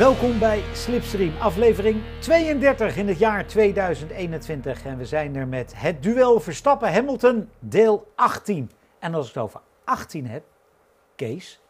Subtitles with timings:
[0.00, 4.84] Welkom bij Slipstream, aflevering 32 in het jaar 2021.
[4.84, 8.70] En we zijn er met het duel Verstappen-Hamilton, deel 18.
[8.98, 10.44] En als ik het over 18 heb,
[11.14, 11.60] Kees,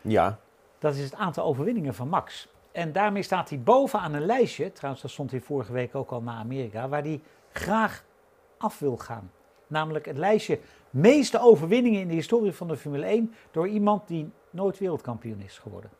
[0.00, 0.38] Ja,
[0.78, 2.48] dat is het aantal overwinningen van Max.
[2.72, 6.22] En daarmee staat hij bovenaan een lijstje, trouwens dat stond hij vorige week ook al
[6.22, 7.22] naar Amerika, waar hij
[7.52, 8.04] graag
[8.56, 9.30] af wil gaan.
[9.66, 10.60] Namelijk het lijstje
[10.90, 15.58] meeste overwinningen in de historie van de Formule 1 door iemand die nooit wereldkampioen is
[15.58, 15.90] geworden.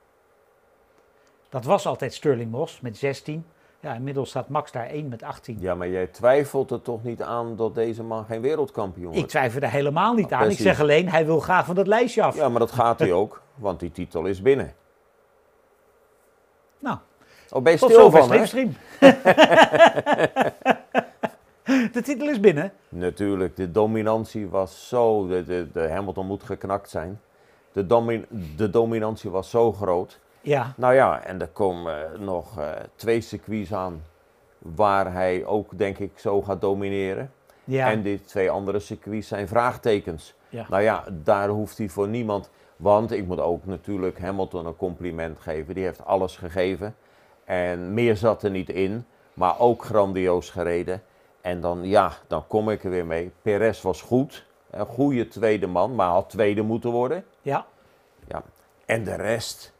[1.48, 3.44] Dat was altijd Sterling Moss met 16.
[3.80, 5.56] Ja, inmiddels staat Max daar 1 met 18.
[5.60, 9.28] ja, maar jij twijfelt er toch niet aan dat deze man geen wereldkampioen Ik wordt?
[9.30, 10.50] twijfel er helemaal niet aan.
[10.50, 12.36] Ik zeg alleen, hij wil graag van dat lijstje af.
[12.36, 14.74] Ja, maar dat gaat hij ook, want die titel is binnen.
[16.78, 16.96] Nou,
[17.50, 18.42] Oh, ben je tot stil zover van, hè?
[21.92, 22.72] De titel is binnen.
[22.88, 27.20] Natuurlijk, de dominantie was zo, de, de, de Hamilton moet geknakt zijn.
[27.72, 28.24] De, domi
[28.56, 30.18] de dominantie was zo groot.
[30.48, 34.02] Ja, Nou ja, en er komen eh, nog eh, twee circuits aan
[34.58, 37.32] waar hij ook, denk ik, zo gaat domineren.
[37.64, 37.90] ja.
[37.90, 40.34] En die twee andere circuits zijn vraagtekens.
[40.48, 40.66] Ja.
[40.68, 42.50] Nou ja, daar hoeft hij voor niemand.
[42.76, 45.74] Want ik moet ook natuurlijk Hamilton een compliment geven.
[45.74, 46.96] Die heeft alles gegeven.
[47.44, 49.04] En meer zat er niet in.
[49.34, 51.02] Maar ook grandioos gereden.
[51.40, 53.30] En dan, ja, dan kom ik er weer mee.
[53.42, 54.46] Perez was goed.
[54.70, 57.24] Een goede tweede man, maar had tweede moeten worden.
[57.42, 57.66] ja.
[58.28, 58.42] Ja.
[58.86, 59.72] En de rest,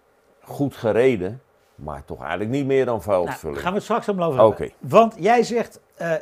[0.48, 1.42] goed gereden.
[1.74, 3.58] Maar toch eigenlijk niet meer dan Nou, vuilvulling.
[3.60, 4.72] gaan we het straks allemaal over.
[4.78, 6.14] Want jij zegt, eh,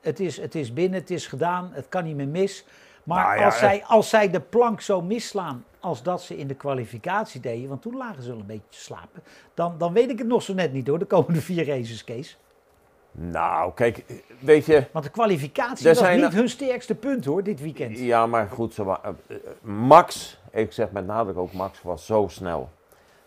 [0.00, 2.66] het, is, het is binnen, het is gedaan, het kan niet meer mis.
[3.04, 3.60] Maar Nou ja, als, eh.
[3.60, 7.82] zij, als zij de plank zo misslaan als dat ze in de kwalificatie deden, want
[7.82, 9.22] toen lagen ze wel een beetje te slapen,
[9.54, 12.38] dan, dan weet ik het nog zo net niet hoor, de komende vier races, Kees.
[13.10, 14.04] Nou, kijk,
[14.38, 14.84] weet je.
[14.92, 17.98] Want de kwalificatie was niet hun sterkste punt hoor, dit weekend.
[17.98, 22.70] Ja, maar goed, ze eh, Max, ik zeg met nadruk ook, Max was zo snel.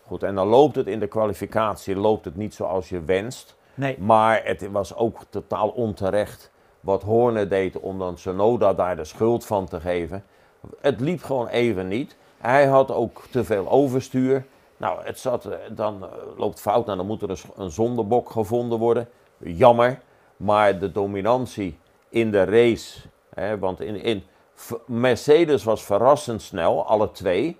[0.08, 3.56] Goed, en dan loopt het in de kwalificatie loopt het niet zoals je wenst.
[3.74, 6.50] Nee, Maar het was ook totaal onterecht
[6.80, 10.24] wat Horner deed om dan Sonoda daar de schuld van te geven.
[10.80, 12.16] Het liep gewoon even niet.
[12.38, 14.44] Hij had ook te veel overstuur.
[14.76, 16.86] Nou, het zat, eh, dan eh, loopt fout.
[16.86, 19.08] Nou, dan moet er een, zondebok gevonden worden.
[19.38, 20.00] Jammer.
[20.36, 21.78] Maar de dominantie
[22.08, 23.00] in de race.
[23.34, 24.22] Hè, want in, in,
[24.86, 27.56] Mercedes was verrassend snel, alle twee.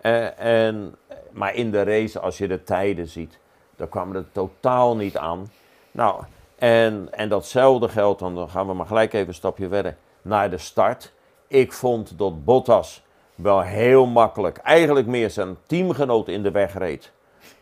[0.00, 0.94] Eh, en,
[1.32, 3.38] maar in de race, als je de tijden ziet,
[3.76, 5.50] dan kwam het totaal niet aan.
[5.90, 6.22] Nou,
[6.58, 10.50] en, en datzelfde geldt, dan dan gaan we maar gelijk even een stapje verder, naar
[10.50, 11.12] de start.
[11.46, 13.02] Ik vond dat Bottas
[13.34, 17.12] wel heel makkelijk, eigenlijk meer zijn teamgenoot in de weg reed,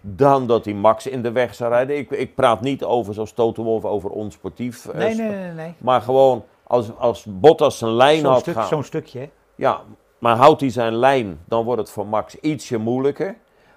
[0.00, 1.96] dan dat hij Max in de weg zou rijden.
[1.96, 4.86] Ik, ik praat niet over, zoals Toto over onsportief.
[4.86, 5.52] eh, nee, nee, nee.
[5.52, 5.74] nee.
[5.78, 9.30] Maar gewoon, als, als Bottas zijn lijn Zo'n had stuk, zo'n stukje hè.
[9.54, 9.80] Ja,
[10.18, 13.36] maar houdt hij zijn lijn, dan wordt het voor Max ietsje moeilijker.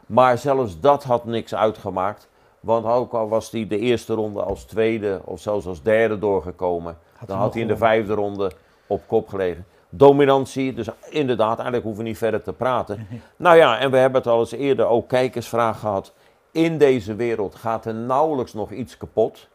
[0.10, 2.28] Maar zelfs dat had niks uitgemaakt.
[2.60, 6.98] Want ook al was hij de eerste ronde als tweede of zelfs als derde doorgekomen,
[7.26, 8.52] dan had hij in de vijfde ronde
[8.88, 9.66] op kop gelegen.
[9.90, 13.08] Dominantie, dus inderdaad, eigenlijk hoeven we niet verder te praten.
[13.36, 16.14] nou ja, en we hebben het al eens eerder ook kijkersvraag gehad.
[16.52, 19.48] In deze wereld gaat er nauwelijks nog iets kapot.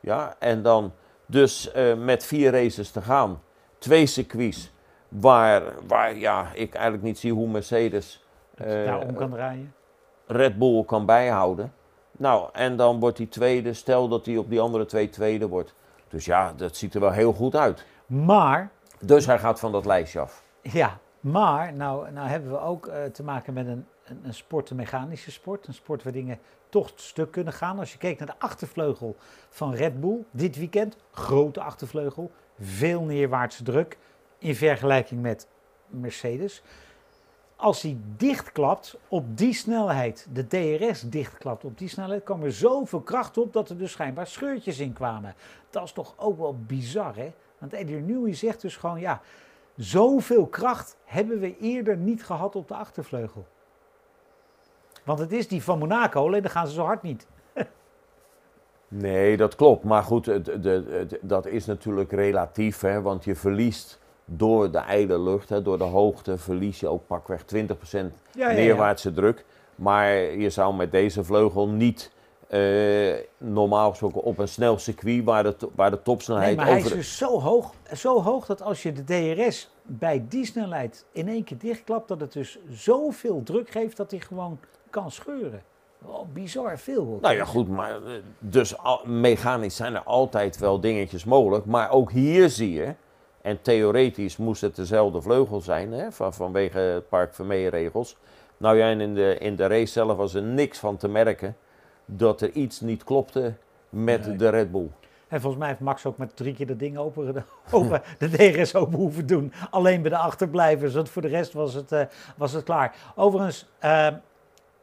[0.00, 0.92] Ja, en dan
[1.26, 3.42] dus eh, met vier races te gaan,
[3.78, 4.72] twee circuits,
[5.08, 8.23] waar, waar ja, ik eigenlijk niet zie hoe Mercedes
[8.54, 9.74] Dat je eh, daar om kan draaien.
[10.26, 11.72] Red Bull kan bijhouden.
[12.12, 15.74] Nou, en dan wordt hij tweede, stel dat hij op die andere twee tweede wordt.
[16.08, 17.84] Dus ja, dat ziet er wel heel goed uit.
[18.06, 18.70] Maar
[19.00, 20.42] Dus hij gaat van dat lijstje af.
[20.62, 24.70] Ja, maar nou, nou hebben we ook eh, te maken met een, een, een sport,
[24.70, 25.66] een mechanische sport.
[25.66, 26.38] Een sport waar dingen
[26.68, 27.78] toch stuk kunnen gaan.
[27.78, 29.16] Als je kijkt naar de achtervleugel
[29.48, 33.98] van Red Bull dit weekend, grote achtervleugel, veel neerwaartse druk
[34.38, 35.46] in vergelijking met
[35.86, 36.62] Mercedes.
[37.56, 43.00] Als hij dichtklapt op die snelheid, de DRS dichtklapt op die snelheid, kwam er zoveel
[43.00, 45.34] kracht op dat er dus schijnbaar scheurtjes in kwamen.
[45.70, 47.32] Dat is toch ook wel bizar, hè?
[47.58, 49.20] Want Eddie Newey zegt dus gewoon, ja,
[49.76, 53.46] Zoveel kracht hebben we eerder niet gehad op de achtervleugel.
[55.04, 57.26] Want het is die van Monaco, alleen dan gaan ze zo hard niet.
[58.88, 59.84] Nee, dat klopt.
[59.84, 60.40] Maar goed,
[61.20, 62.80] dat is natuurlijk relatief.
[62.80, 67.06] Hè, want je verliest door de ijle lucht, hè, door de hoogte, verlies je ook
[67.06, 68.00] pakweg 20% Ja,
[68.32, 68.54] ja, ja.
[68.56, 69.44] neerwaartse druk.
[69.74, 72.12] Maar je zou met deze vleugel niet
[72.48, 76.78] eh, normaal gesproken op een snel circuit waar de, waar de Nee, topsnelheid maar hij
[76.78, 81.04] is de- dus zo hoog, zo hoog dat als je de DRS bij die snelheid
[81.12, 84.58] in één keer dichtklapt, dat het dus zoveel druk geeft dat hij gewoon
[84.90, 85.62] kan scheuren.
[86.06, 87.04] Oh, bizar veel.
[87.04, 87.18] hoor.
[87.20, 91.64] Nou ja, goed, maar eh, dus al- mechanisch zijn er altijd wel dingetjes mogelijk.
[91.64, 92.94] Maar ook hier zie je,
[93.44, 98.16] en theoretisch moest het dezelfde vleugel zijn, hè, van, vanwege Park Vermeer regels.
[98.56, 101.56] Nou ja, en in de, in de race zelf was er niks van te merken
[102.04, 103.54] dat er iets niet klopte
[103.88, 104.36] met Nee.
[104.36, 104.90] de Red Bull.
[105.28, 108.74] En volgens mij heeft Max ook met drie keer dat ding open, open de DRS
[108.74, 109.52] open hoeven doen.
[109.70, 112.04] Alleen bij de achterblijvers, want voor de rest was het, eh,
[112.36, 112.96] was het klaar.
[113.14, 114.08] Overigens, eh,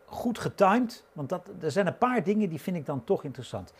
[0.05, 3.73] goed getimed, want dat, er zijn een paar dingen die vind ik dan toch interessant.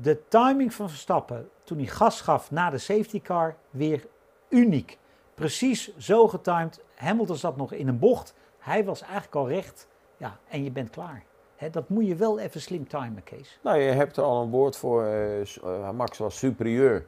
[0.00, 4.06] De timing van Verstappen toen hij gas gaf na de safety car, weer
[4.48, 4.98] uniek.
[5.34, 6.80] Precies zo getimed.
[6.94, 8.34] Hamilton zat nog in een bocht.
[8.58, 9.88] Hij was eigenlijk al recht.
[10.16, 11.22] Ja, en je bent klaar.
[11.70, 13.58] Dat moet je wel even slim timen, Kees.
[13.62, 15.04] Nou, je hebt er al een woord voor.
[15.04, 17.04] eh, eh, Max was superieur.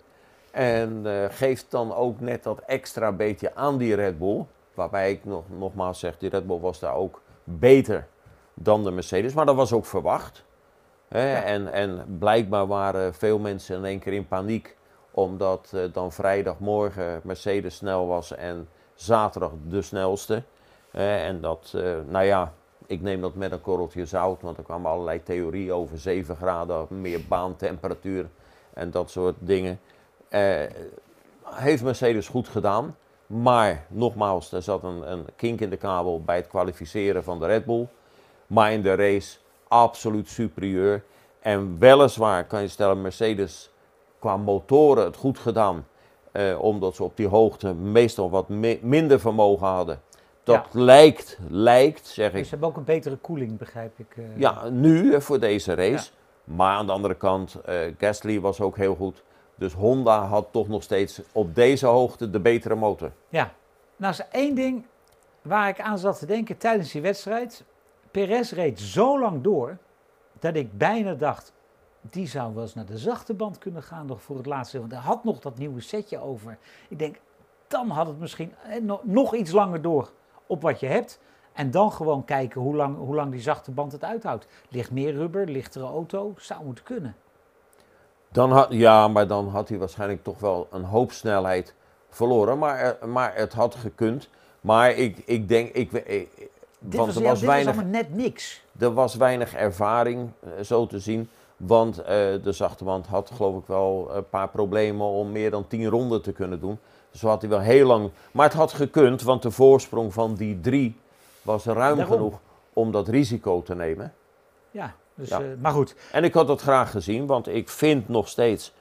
[0.50, 4.44] En eh, geeft dan ook net dat extra beetje aan die Red Bull.
[4.74, 8.06] Waarbij ik nog, nogmaals zeg, die Red Bull was daar ook beter
[8.54, 9.34] dan de Mercedes.
[9.34, 10.44] Maar dat was ook verwacht.
[11.10, 11.32] Hè?
[11.32, 11.42] Ja.
[11.42, 14.76] En, en blijkbaar waren veel mensen in één keer in paniek.
[15.10, 20.42] Omdat eh, dan vrijdagmorgen Mercedes snel was en zaterdag de snelste.
[20.90, 22.52] En dat, eh, nou ja,
[22.86, 26.86] ik neem dat met een korreltje zout, want er kwamen allerlei theorieën over 7 graden,
[26.88, 28.28] meer baantemperatuur
[28.74, 29.80] en dat soort dingen.
[30.28, 30.60] Eh,
[31.44, 32.96] heeft Mercedes goed gedaan,
[33.26, 37.46] maar nogmaals, er zat een, een kink in de kabel bij het kwalificeren van de
[37.46, 37.86] Red Bull.
[38.46, 39.38] Maar in de race
[39.74, 41.02] absoluut superieur.
[41.40, 43.70] En weliswaar kan je stellen, Mercedes
[44.18, 45.86] qua motoren het goed gedaan.
[46.32, 50.00] eh, omdat ze op die hoogte meestal wat mi- minder vermogen hadden.
[50.42, 54.16] Dat lijkt, lijkt, zeg Dus ik, ze hebben ook een betere koeling, begrijp ik.
[54.16, 54.24] eh.
[54.36, 56.10] ja, nu eh, voor deze race.
[56.44, 59.22] Maar aan de andere kant, eh Gasly was ook heel goed.
[59.54, 63.10] Dus Honda had toch nog steeds op deze hoogte de betere motor.
[63.28, 63.52] Ja,
[63.96, 64.86] nou is één ding
[65.42, 67.64] waar ik aan zat te denken tijdens die wedstrijd.
[68.10, 69.76] Perez reed zo lang door
[70.38, 71.52] dat ik bijna dacht,
[72.00, 74.78] die zou wel eens naar de zachte band kunnen gaan nog voor het laatste.
[74.78, 76.58] Want hij had nog dat nieuwe setje over.
[76.88, 77.16] Ik denk,
[77.68, 80.10] dan had het misschien eh, no- nog iets langer door
[80.46, 81.20] op wat je hebt.
[81.52, 84.46] En dan gewoon kijken hoe lang, hoe lang die zachte band het uithoudt.
[84.68, 87.14] Ligt meer rubber, lichtere auto, zou moeten kunnen.
[88.28, 91.74] Dan had, ja, maar dan had hij waarschijnlijk toch wel een hoop snelheid
[92.08, 92.58] verloren.
[92.58, 94.28] Maar, eh, maar het had gekund.
[94.60, 96.48] Maar ik, ik denk, ik-
[96.80, 98.62] Dit want was, er weinig, net niks.
[98.78, 101.28] er was weinig ervaring, eh, zo te zien.
[101.56, 102.06] Want eh,
[102.42, 106.22] de zachte band had geloof ik wel een paar problemen om meer dan 10 ronden
[106.22, 106.78] te kunnen doen.
[107.10, 108.10] Dus had hij wel heel lang.
[108.32, 110.96] Maar het had gekund, want de voorsprong van die drie
[111.42, 112.14] was ruim Daarom.
[112.16, 112.38] genoeg
[112.72, 114.12] om dat risico te nemen.
[114.70, 115.40] Ja, dus, Ja.
[115.40, 115.94] eh, maar goed.
[116.12, 118.72] En ik had dat graag gezien, want ik vind nog steeds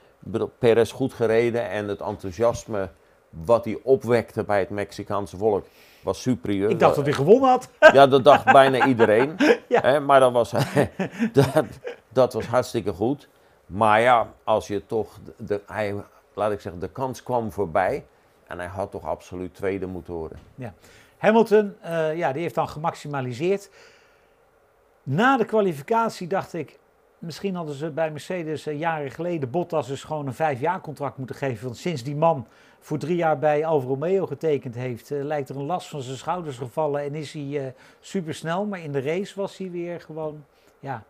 [0.59, 2.89] Perez goed gereden en het enthousiasme
[3.29, 5.65] wat hij opwekte bij het Mexicaanse volk
[6.03, 6.69] was superieur.
[6.69, 7.69] Ik dacht dat hij gewonnen had.
[7.93, 9.35] Ja, dat dacht bijna iedereen.
[9.67, 9.81] Ja.
[9.81, 10.51] Hè, maar dat was,
[11.33, 11.65] dat,
[12.09, 13.29] dat was hartstikke goed.
[13.65, 15.95] Maar ja, als je toch, de, hij,
[16.33, 18.05] laat ik zeggen, de kans kwam voorbij.
[18.47, 20.39] En hij had toch absoluut tweede moeten worden.
[21.17, 23.69] Hamilton, eh, ja, die heeft dan gemaximaliseerd.
[25.03, 26.79] Na de kwalificatie dacht ik,
[27.17, 31.17] misschien hadden ze bij Mercedes eh, jaren geleden Bottas dus gewoon een vijf jaar contract
[31.17, 31.65] moeten geven.
[31.65, 32.47] Want sinds die man
[32.79, 36.17] voor drie jaar bij Alfa Romeo getekend heeft, eh, lijkt er een last van zijn
[36.17, 38.65] schouders gevallen en is hij eh supersnel.
[38.65, 40.45] Maar in de race was hij weer gewoon,
[40.79, 41.03] ja.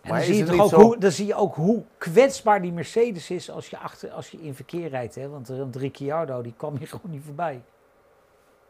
[0.00, 3.30] En dan, zie je ook zo- hoe, dan zie je ook hoe kwetsbaar die Mercedes
[3.30, 5.14] is als je, achter, als je in verkeer rijdt.
[5.14, 5.28] Hè?
[5.28, 7.62] Want een Ricciardo, die kwam hier gewoon niet voorbij.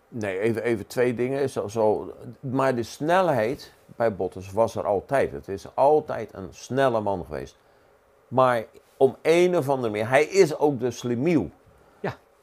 [0.08, 1.50] Nee, even, even twee dingen.
[1.50, 5.32] Zo, zo, maar de snelheid bij Bottas was er altijd.
[5.32, 7.56] Het is altijd een snelle man geweest.
[8.28, 8.64] Maar
[8.96, 11.50] om een of andere manier, hij is ook de slimiel.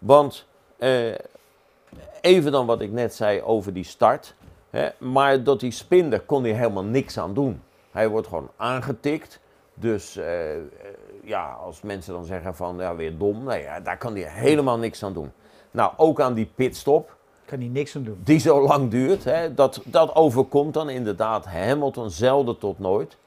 [0.04, 0.46] Want
[0.78, 1.14] eh,
[2.22, 4.36] even dan wat ik net zei over die start.
[4.70, 7.62] Hè, maar dat die spin, daar kon hij helemaal niks aan doen.
[7.92, 9.40] Hij wordt gewoon aangetikt.
[9.74, 10.62] Dus eh, eh,
[11.24, 13.44] ja, als mensen dan zeggen van ja, weer dom.
[13.44, 15.32] Nou ja, daar kan hij helemaal niks aan doen.
[15.72, 18.22] Nou, ook aan die pitstop Kan hij niks aan doen.
[18.24, 19.24] die zo lang duurt.
[19.24, 23.18] Hè, dat, dat overkomt dan inderdaad Hamilton zelden tot nooit.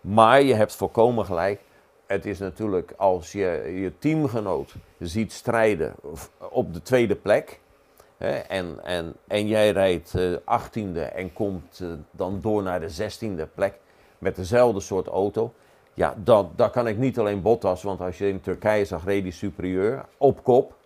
[0.00, 1.60] Maar je hebt volkomen gelijk.
[2.08, 5.94] Het is natuurlijk als je je teamgenoot ziet strijden
[6.50, 7.60] op de tweede plek.
[8.16, 13.10] Hè, en, en, en jij rijdt eh, 18e en komt eh, dan door naar de
[13.10, 13.78] 16e plek
[14.18, 15.52] met dezelfde soort auto.
[15.94, 19.32] Ja, dat, kan ik niet alleen Bottas, want als je in Turkije zag, reed hij
[19.32, 20.76] superieur op kop.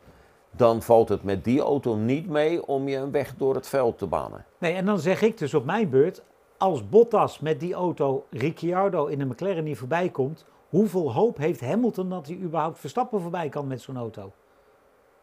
[0.50, 3.98] Dan valt het met die auto niet mee om je een weg door het veld
[3.98, 4.44] te banen.
[4.58, 6.22] Nee, en dan zeg ik dus op mijn beurt,
[6.58, 11.60] als Bottas met die auto Ricciardo in de McLaren niet voorbij komt, hoeveel hoop heeft
[11.60, 14.32] Hamilton dat hij überhaupt Verstappen voorbij kan met zo'n auto?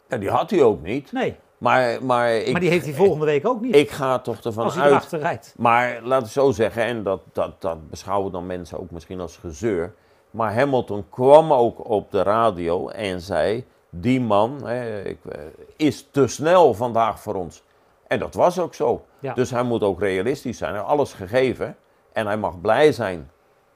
[0.08, 1.12] Ja, die had hij ook niet.
[1.12, 4.40] Nee, Maar, maar, ik, maar die heeft hij volgende week ook niet, ik ga toch
[4.40, 5.54] ervan als hij uit rijdt.
[5.58, 9.38] Maar laten we zo zeggen, en dat, dat, dat beschouwen dan mensen ook misschien als
[9.38, 9.94] gezeur.
[10.32, 15.42] Maar Hamilton kwam ook op de radio en zei: Die man hè, ik, eh,
[15.76, 17.64] is te snel vandaag voor ons.
[18.08, 19.06] En dat was ook zo.
[19.20, 19.34] Ja.
[19.34, 20.70] Dus hij moet ook realistisch zijn.
[20.70, 21.78] Hij heeft alles gegeven.
[22.12, 23.30] En hij mag blij zijn.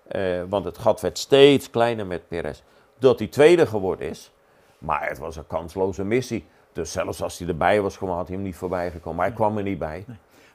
[0.07, 2.61] Eh, want het gat werd steeds kleiner met Perez.
[2.99, 4.31] Dat hij tweede geworden is.
[4.77, 6.45] Maar het was een kansloze missie.
[6.73, 9.15] Dus zelfs als hij erbij was gekomen, had hij hem niet voorbij gekomen.
[9.15, 10.05] Maar hij kwam er niet bij.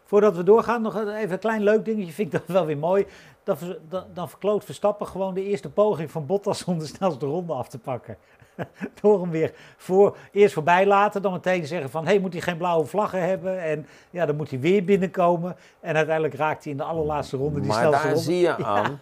[0.05, 2.13] Voordat we doorgaan, nog even een klein leuk dingetje.
[2.13, 3.07] Vind ik dat wel weer mooi.
[3.45, 3.57] Dan,
[3.89, 7.69] dan, dan verkloot Verstappen gewoon de eerste poging van Bottas om de snelste ronde af
[7.69, 8.17] te pakken.
[9.01, 12.05] Door hem weer voor, eerst voorbij laten, dan meteen zeggen van...
[12.05, 13.63] hé, hey, moet hij geen blauwe vlaggen hebben?
[13.63, 15.57] En ja, dan moet hij weer binnenkomen.
[15.81, 18.25] En uiteindelijk raakt hij in de allerlaatste ronde die maar snelste daar ronde.
[18.25, 19.01] zie je aan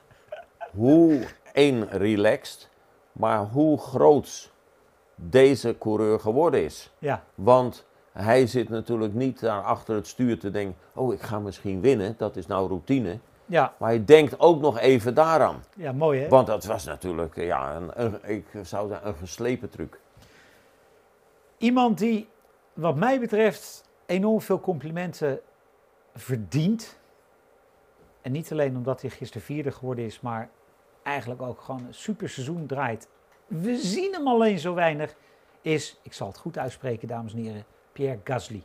[0.77, 1.21] hoe
[1.53, 2.69] één relaxed,
[3.13, 4.53] maar hoe groot
[5.15, 6.93] deze coureur geworden is.
[6.99, 11.39] Ja, Want hij zit natuurlijk niet daar achter het stuur te denken: oh, ik ga
[11.39, 12.15] misschien winnen.
[12.19, 13.19] Dat is nou routine.
[13.47, 15.63] ja, Maar hij denkt ook nog even daaraan.
[15.77, 16.29] ja, mooi hè?
[16.29, 19.99] Want dat was natuurlijk, eh, ja, een, een- ik zou zeggen, een geslepen truc.
[21.59, 22.29] Iemand die,
[22.73, 25.41] wat mij betreft, enorm veel complimenten
[26.15, 26.99] verdient.
[28.23, 30.49] En niet alleen omdat hij gisteren vierde geworden is, maar
[31.07, 33.09] eigenlijk ook gewoon een super seizoen draait.
[33.47, 35.15] We zien hem alleen zo weinig.
[35.61, 38.63] Is, ik zal het goed uitspreken, dames en heren, Pierre Gasly.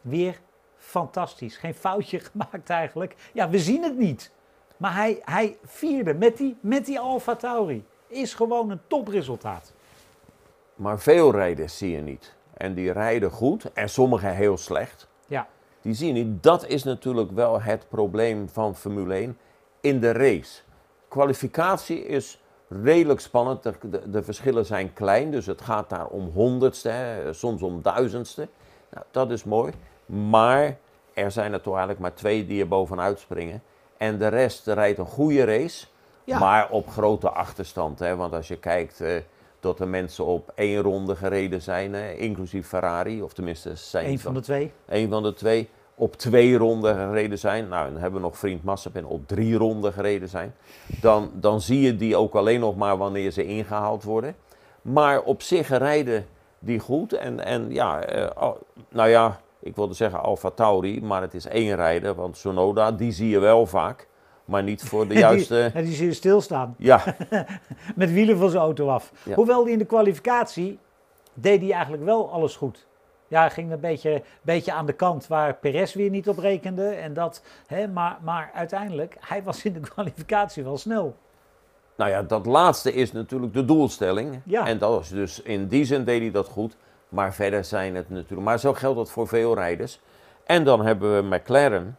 [0.00, 0.40] Weer
[0.76, 1.56] fantastisch.
[1.56, 3.14] Geen foutje gemaakt eigenlijk.
[3.32, 4.32] Ja, we zien het niet.
[4.76, 7.84] Maar hij, hij vierde met die, met die Alfa Tauri.
[8.06, 9.72] Is gewoon een topresultaat.
[10.74, 12.34] Maar veel rijders zie je niet.
[12.54, 15.08] En die rijden goed en sommigen heel slecht.
[15.26, 15.48] Ja,
[15.80, 16.42] Die zie je niet.
[16.42, 19.38] Dat is natuurlijk wel het probleem van Formule 1
[19.80, 20.62] in de race.
[21.12, 23.62] Kwalificatie is redelijk spannend.
[23.62, 27.82] De, de, de verschillen zijn klein, dus het gaat daar om honderdste, hè, soms om
[27.82, 28.48] duizendste.
[28.90, 29.72] Nou, dat is mooi.
[30.06, 30.76] Maar
[31.14, 33.62] er zijn er toch eigenlijk maar twee die er bovenuit springen.
[33.96, 35.86] En de rest rijdt een goede race,
[36.24, 36.38] Ja.
[36.38, 37.98] maar op grote achterstand.
[37.98, 38.16] Hè.
[38.16, 39.16] Want als je kijkt eh,
[39.60, 44.18] dat de mensen op één ronde gereden zijn, hè, inclusief Ferrari, of tenminste zijn een
[44.18, 44.72] van de twee.
[44.88, 47.68] een van de twee op twee ronden gereden zijn.
[47.68, 50.54] Nou, dan hebben we nog vriend Massapen op drie ronden gereden zijn.
[51.00, 54.34] Dan, dan zie je die ook alleen nog maar wanneer ze ingehaald worden.
[54.82, 56.26] Maar op zich rijden
[56.58, 57.12] die goed.
[57.12, 58.50] En, en ja, eh,
[58.88, 62.14] nou ja, ik wilde zeggen Alfa Tauri, maar het is één rijder.
[62.14, 64.08] Want Sonoda, die zie je wel vaak.
[64.44, 65.70] Maar niet voor de juiste...
[65.74, 66.74] Die, die zie je stilstaan.
[66.78, 67.16] Ja,
[67.96, 69.12] met wielen van zijn auto af.
[69.22, 69.34] Ja.
[69.34, 70.78] Hoewel die in de kwalificatie
[71.34, 72.86] deed hij eigenlijk wel alles goed.
[73.32, 76.88] Ja, ging een beetje, beetje aan de kant waar Perez weer niet op rekende.
[76.88, 81.16] En dat, hè, maar, maar uiteindelijk, hij was in de kwalificatie wel snel.
[81.96, 84.40] Nou ja, dat laatste is natuurlijk de doelstelling.
[84.44, 84.66] Ja.
[84.66, 86.76] En dat was dus in die zin deed hij dat goed.
[87.08, 88.40] Maar verder zijn het natuurlijk.
[88.42, 90.00] Maar zo geldt dat voor veel rijders.
[90.44, 91.98] En dan hebben we McLaren.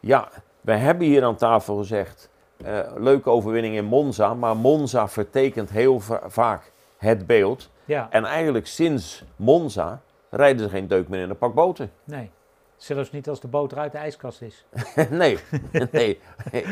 [0.00, 0.28] Ja,
[0.60, 2.28] we hebben hier aan tafel gezegd.
[2.64, 4.34] eh, leuke overwinning in Monza.
[4.34, 7.70] Maar Monza vertekent heel va- vaak het beeld.
[7.84, 10.00] Ja, En eigenlijk sinds Monza
[10.30, 11.92] rijden ze geen deuk meer in een pak boten.
[12.04, 12.30] nee.
[12.76, 14.66] Zelfs niet als de boot uit de ijskast is.
[15.10, 15.38] nee,
[15.92, 16.18] nee,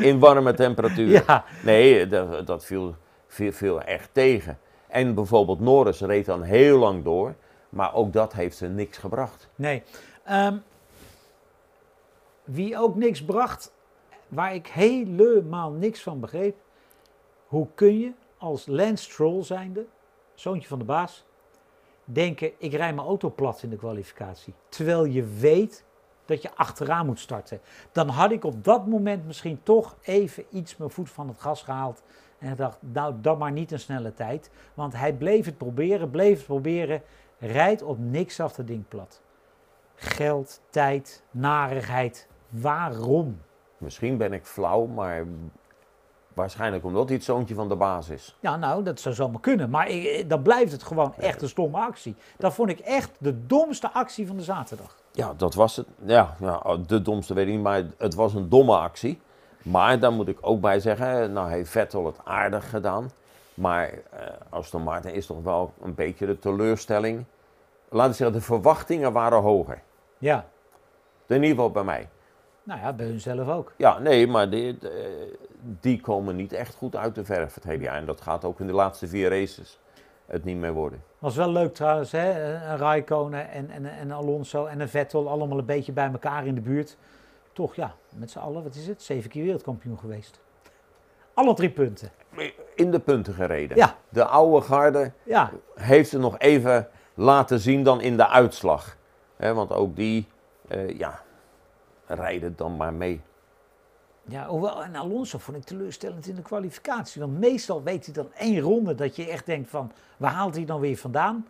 [0.01, 1.09] in warme temperatuur.
[1.27, 2.95] Ja, Nee, dat, dat viel,
[3.27, 4.59] viel, viel echt tegen.
[4.87, 7.35] En bijvoorbeeld Norris reed dan heel lang door,
[7.69, 9.49] maar ook dat heeft ze niks gebracht.
[9.55, 9.83] nee.
[10.25, 10.57] Ehm,
[12.45, 13.73] wie ook niks bracht,
[14.29, 16.57] waar ik helemaal niks van begreep.
[17.47, 19.87] Hoe kun je als Lance Stroll zijnde,
[20.35, 21.25] zoontje van de baas,
[22.13, 24.55] denken ik rij mijn auto plat in de kwalificatie.
[24.69, 25.85] Terwijl je weet
[26.25, 27.61] dat je achteraan moet starten.
[27.93, 31.63] Dan had ik op dat moment misschien toch even iets mijn voet van het gas
[31.63, 32.03] gehaald.
[32.39, 34.51] En dacht, nou dan maar niet een snelle tijd.
[34.75, 37.03] Want hij bleef het proberen, bleef het proberen.
[37.39, 39.23] Rijdt op niks af dat ding plat.
[39.95, 42.29] Geld, tijd, narigheid.
[42.49, 43.41] Waarom?
[43.79, 45.27] Misschien ben ik flauw, maar
[46.39, 48.37] waarschijnlijk omdat hij het zoontje van de baas is.
[48.41, 49.71] Ja, nou, dat zou zomaar kunnen.
[49.71, 52.15] Maar ik, dan blijft het gewoon echt een stomme actie.
[52.37, 54.97] Dat vond ik echt de domste actie van de zaterdag.
[55.13, 55.87] Ja, dat was het.
[56.05, 59.21] Ja, ja, de domste weet ik niet, maar het was een domme actie.
[59.63, 63.11] Maar daar moet ik ook bij zeggen, nou heeft Vettel het aardig gedaan.
[63.55, 67.25] Maar eh, Aston Martin is toch wel een beetje de teleurstelling.
[67.91, 69.83] Laten we zeggen, de verwachtingen waren hoger.
[70.19, 70.45] Ja,
[71.27, 72.09] In ieder geval bij mij.
[72.63, 73.73] nou ja, bij hunzelf ook.
[73.77, 74.77] Ja, nee, maar de-
[75.61, 77.97] die komen niet echt goed uit de verf het hele jaar.
[77.97, 79.79] En dat gaat ook in de laatste vier races
[80.27, 81.03] het niet meer worden.
[81.19, 82.55] Was wel leuk trouwens, hè?
[82.55, 86.55] Een Raikkonen en, en, en Alonso en een Vettel allemaal een beetje bij elkaar in
[86.55, 86.97] de buurt.
[87.53, 89.03] Toch ja, met z'n allen, wat is het?
[89.03, 90.41] Zeven keer wereldkampioen geweest.
[91.35, 92.11] Alle drie punten.
[92.75, 93.77] In de punten gereden.
[93.77, 98.97] Ja, De oude garde ja, heeft het nog even laten zien dan in de uitslag.
[99.37, 100.29] Want ook die,
[100.69, 101.23] eh, ja,
[102.07, 103.21] rijden dan maar mee.
[104.29, 104.47] Ja.
[104.47, 107.21] Hoewel, en Alonso vond ik teleurstellend in de kwalificatie.
[107.21, 110.65] Want meestal weet hij dan één ronde dat je echt denkt van, waar haalt hij
[110.65, 111.47] dan weer vandaan?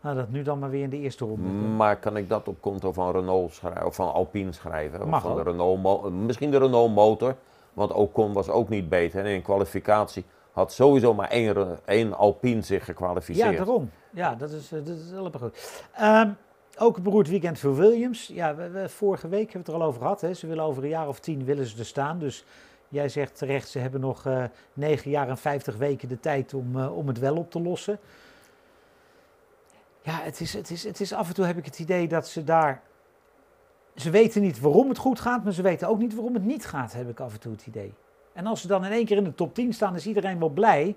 [0.00, 1.48] Nou, dat nu dan maar weer in de eerste ronde.
[1.48, 5.00] Maar kan ik dat op konto van Renault schrijven, of van Alpine schrijven?
[5.02, 5.42] Of Mag van de.
[5.42, 7.34] Renault misschien de Renault motor,
[7.72, 9.20] want Ocon was ook niet beter.
[9.24, 13.56] En in kwalificatie had sowieso maar één, één Alpine zich Ja, gekwalificeerd.
[13.56, 13.90] daarom.
[14.10, 15.82] Ja, dat is, eh, dat is helemaal goed.
[15.94, 16.30] Ehm,
[16.78, 18.26] ook een beroerd weekend voor Williams.
[18.26, 20.20] Ja, we, vorige week hebben we het er al over gehad.
[20.20, 20.34] Hè.
[20.34, 22.18] Ze willen over een jaar of tien willen ze er staan.
[22.18, 22.44] Dus
[22.88, 26.78] jij zegt terecht, ze hebben nog eh 9 jaar en 50 weken de tijd om,
[26.78, 27.98] eh, om het wel op te lossen.
[30.02, 32.28] Ja, het is, het, is, het is af en toe heb ik het idee dat
[32.28, 32.82] ze daar...
[33.94, 36.66] Ze weten niet waarom het goed gaat, maar ze weten ook niet waarom het niet
[36.66, 37.94] gaat, heb ik af en toe het idee.
[38.32, 40.48] En als ze dan in één keer in de top 10 staan, is iedereen wel
[40.48, 40.96] blij.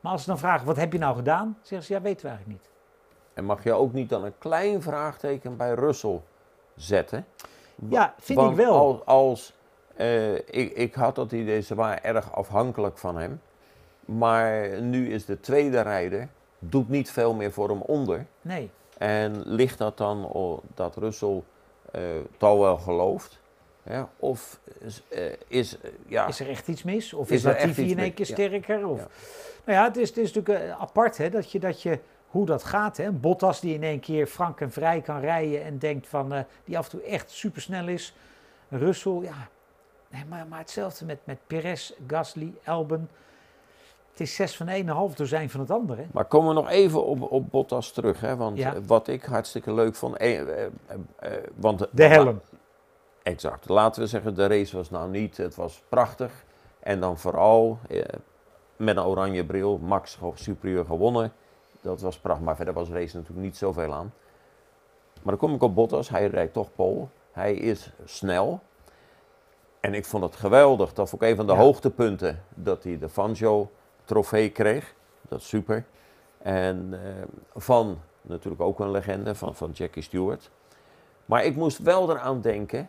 [0.00, 1.58] Maar als ze dan vragen, wat heb je nou gedaan?
[1.62, 2.71] Zeggen ze, ja, weten we eigenlijk niet.
[3.34, 6.20] En mag je ook niet dan een klein vraagteken bij Russell
[6.76, 7.26] zetten?
[7.88, 8.74] Ja, vind Want ik wel.
[8.74, 9.54] Als, als,
[9.96, 13.40] eh, ik, ik had dat idee, ze waren erg afhankelijk van hem.
[14.04, 18.26] Maar nu is de tweede rijder, doet niet veel meer voor hem onder.
[18.40, 18.70] Nee.
[18.98, 21.42] En ligt dat dan dat Russell
[21.90, 22.00] eh
[22.32, 23.40] het al wel gelooft?
[23.84, 27.12] Ja, of is, eh, is, eh, ja, Is er echt iets mis?
[27.12, 28.32] Of Is is, Latifi in één keer Ja.
[28.32, 28.86] sterker?
[28.86, 28.98] Of...
[29.64, 31.98] Nou ja, het is, het is natuurlijk eh, apart hè, dat, je, dat je
[32.32, 32.96] hoe dat gaat.
[32.96, 33.04] Hè.
[33.04, 36.40] Een Bottas die in één keer frank en vrij kan rijden en denkt van, eh,
[36.64, 38.14] die af en toe echt supersnel is.
[38.68, 39.48] Russell, ja.
[40.10, 43.08] Nee, maar, maar hetzelfde met, met Perez, Gasly, Albon.
[44.10, 46.04] Het is zes van één, een half dozijn van het andere.
[46.12, 48.20] Maar komen we nog even op, op Bottas terug.
[48.20, 48.36] Hè?
[48.36, 48.74] Want Ja.
[48.74, 50.16] eh, wat ik hartstikke leuk vond.
[50.16, 50.68] eh, eh,
[51.54, 52.40] want, De helm.
[53.22, 53.68] Exact.
[53.68, 55.36] Laten we zeggen, de race was nou niet.
[55.36, 56.44] Het was prachtig.
[56.80, 58.02] En dan vooral eh,
[58.76, 59.78] met een oranje bril.
[59.78, 61.32] Max superieur gewonnen.
[61.82, 62.44] Dat was prachtig.
[62.44, 64.12] Maar verder was race natuurlijk niet zoveel aan.
[65.22, 66.08] Maar dan kom ik op Bottas.
[66.08, 67.06] Hij rijdt toch pole.
[67.32, 68.60] Hij is snel.
[69.80, 70.92] En ik vond het geweldig.
[70.92, 71.58] Dat ik een van de Ja.
[71.58, 72.42] hoogtepunten.
[72.54, 73.70] Dat hij de Fangio
[74.04, 74.94] trofee kreeg.
[75.28, 75.84] Dat is super.
[76.38, 77.22] En eh,
[77.54, 80.50] van natuurlijk ook een legende van, van Jackie Stewart.
[81.24, 82.88] Maar ik moest wel eraan denken.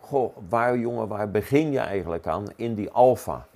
[0.00, 2.44] Goh, waar jongen, waar begin je eigenlijk aan?
[2.56, 3.46] In die Alfa.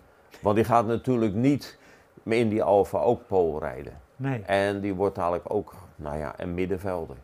[0.40, 1.78] Want die gaat natuurlijk niet
[2.22, 4.00] in die Alfa ook pole rijden.
[4.20, 4.42] Nee.
[4.42, 7.16] En die wordt dadelijk ook, nou ja, een middenvelder.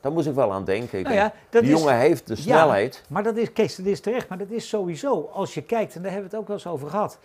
[0.00, 1.02] Daar moest ik wel aan denken.
[1.02, 3.04] Nou ja, die is, jongen heeft de snelheid.
[3.08, 4.28] Maar dat is, Kees, dat is terecht.
[4.28, 6.66] Maar dat is sowieso, als je kijkt, en daar hebben we het ook wel eens
[6.66, 7.18] over gehad.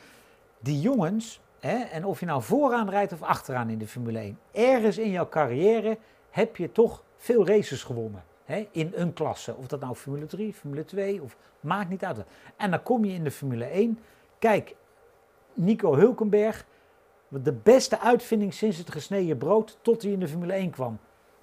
[0.60, 4.40] Die jongens, hè, en of je nou vooraan rijdt of achteraan in de Formule 1.
[4.52, 5.98] Ergens in jouw carrière
[6.30, 8.24] heb je toch veel races gewonnen.
[8.46, 9.56] Hè, in een klasse.
[9.56, 12.18] Of dat nou Formule 3, Formule 2, of maakt niet uit.
[12.58, 14.00] En dan kom je in de Formule 1.
[14.40, 14.76] Kijk,
[15.54, 16.66] Nico Hulkenberg.
[17.30, 21.00] De beste uitvinding sinds het gesneden brood tot hij in de Formule 1 kwam.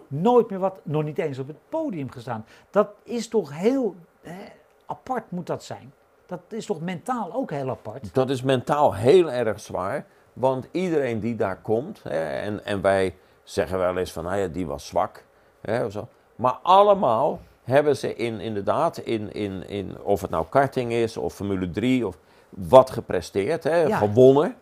[0.09, 2.45] Nooit meer wat, nog niet eens op het podium gestaan.
[2.71, 4.45] Dat is toch heel hè,
[4.87, 5.93] apart moet dat zijn.
[6.27, 8.15] Dat is toch mentaal ook heel apart.
[8.15, 10.07] Dat is mentaal heel erg zwaar.
[10.33, 14.47] Want iedereen die daar komt, hè, en, en wij zeggen wel eens van, nou ja,
[14.47, 15.25] die was zwak.
[15.61, 16.09] Hè, of zo.
[16.37, 21.35] Maar allemaal hebben ze in, inderdaad, in, in, in, of het nou karting is of
[21.35, 22.19] Formule 3, of
[22.49, 23.97] wat gepresteerd, hè, Ja.
[23.97, 24.57] gewonnen.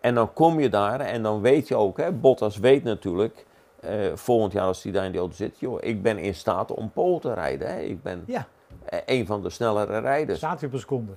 [0.00, 3.46] En dan kom je daar en dan weet je ook, hè, Bottas weet natuurlijk,
[3.80, 6.72] eh, volgend jaar als hij daar in die auto zit, joh, ik ben in staat
[6.72, 7.68] om pole te rijden.
[7.68, 7.80] Hè.
[7.80, 8.46] Ik ben Ja,
[8.84, 10.38] eh, een van de snellere rijders.
[10.38, 11.12] staat hij op een seconde.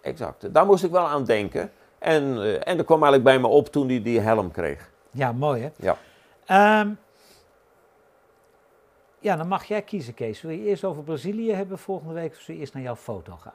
[0.00, 0.54] Exact.
[0.54, 1.72] Daar moest ik wel aan denken.
[1.98, 4.90] En, eh, en dat kwam eigenlijk bij me op toen hij die helm kreeg.
[5.10, 5.70] Ja, mooi hè.
[5.76, 5.96] Ja.
[6.46, 6.90] Ehm,
[9.18, 10.42] ja, dan mag jij kiezen Kees.
[10.42, 13.36] Wil je eerst over Brazilië hebben volgende week of zul je eerst naar jouw foto
[13.40, 13.52] gaan?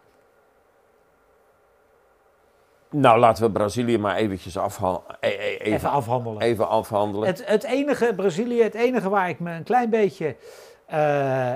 [3.00, 6.42] Nou, laten we Brazilië maar eventjes afha- e- e- even, Even afhandelen.
[6.42, 7.28] even afhandelen.
[7.28, 10.36] Het, het enige, Brazilië, het enige waar ik me een klein beetje.
[10.86, 11.54] eh,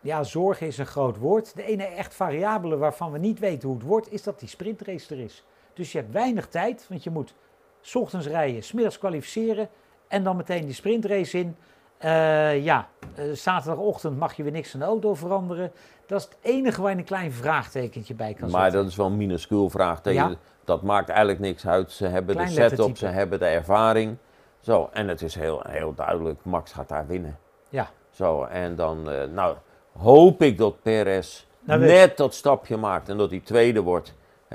[0.00, 1.56] ja, zorgen is een groot woord.
[1.56, 5.14] De ene echt variabele waarvan we niet weten hoe het wordt, is dat die sprintrace
[5.14, 5.44] er is.
[5.74, 7.34] Dus je hebt weinig tijd, want je moet
[7.80, 9.68] 's ochtends rijden, 's middags kwalificeren
[10.08, 11.56] en dan meteen die sprintrace in.
[11.98, 15.72] Eh, ja, eh, zaterdagochtend mag je weer niks aan de auto veranderen.
[16.06, 18.80] Dat is het enige waar je een klein vraagtekentje bij kan maar zetten.
[18.80, 20.28] dat is wel een minuscuul vraagteken.
[20.28, 20.36] Ja.
[20.64, 21.92] Dat maakt eigenlijk niks uit.
[21.92, 24.16] Ze hebben Klein de setup, ze hebben de ervaring.
[24.60, 27.38] Zo, en het is heel, heel duidelijk, Max gaat daar winnen.
[27.68, 27.90] Ja.
[28.10, 29.56] Zo, en dan, eh, nou,
[29.98, 34.14] hoop ik dat Perez Nou, net dat stapje maakt en dat hij tweede wordt.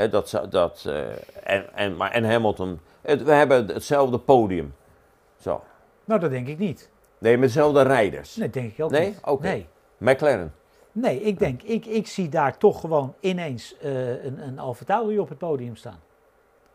[0.09, 0.89] Dat, dat,
[1.43, 4.73] en, en, maar, en Hamilton, het, we hebben hetzelfde podium.
[5.37, 5.63] Zo.
[6.05, 6.89] Nou, dat denk ik niet.
[7.23, 8.35] Nee, met dezelfde rijders.
[8.35, 9.05] Nee, denk ik ook Nee?
[9.07, 9.41] niet.
[9.41, 9.67] Nee.
[9.97, 10.53] McLaren.
[10.91, 15.19] Nee, ik denk, ik, ik zie daar toch gewoon ineens eh, een, een Alfa Tauri
[15.19, 15.99] op het podium staan.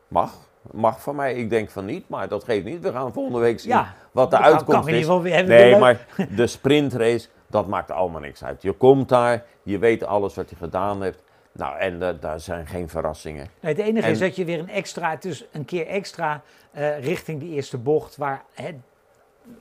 [0.09, 0.33] Mag.
[0.71, 1.35] Mag van mij.
[1.35, 2.81] Ik denk van niet, maar dat geeft niet.
[2.81, 5.01] We gaan volgende week zien Ja, wat de uitkomst kan in is.
[5.01, 6.07] ieder geval weer Nee, maar
[6.37, 8.63] de sprintrace, dat maakt allemaal niks uit.
[8.63, 11.23] Je komt daar, je weet alles wat je gedaan hebt.
[11.53, 13.47] Nou, en daar zijn geen verrassingen.
[13.61, 17.05] Nee, het enige En- is dat je weer een extra, is een keer extra eh,
[17.05, 18.71] richting die eerste bocht, waar hè,